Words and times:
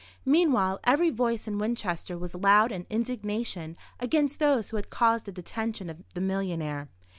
Meanwhile 0.25 0.79
every 0.83 1.11
voice 1.11 1.47
in 1.47 1.59
Winchester 1.59 2.17
was 2.17 2.33
loud 2.33 2.71
in 2.71 2.87
indignation 2.89 3.77
against 3.99 4.39
those 4.39 4.69
who 4.69 4.77
had 4.77 4.89
caused 4.89 5.25
the 5.25 5.31
detention 5.31 5.91
of 5.91 6.03
the 6.15 6.21
millionaire. 6.21 6.89